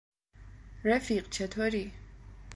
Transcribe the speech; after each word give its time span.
رفیق 0.83 1.29
چطوری؟ 1.29 1.93